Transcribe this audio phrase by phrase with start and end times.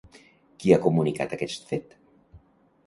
[0.61, 1.97] Qui ha comunicat aquest fet?